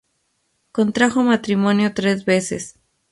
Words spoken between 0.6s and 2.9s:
Contrajo matrimonio tres veces.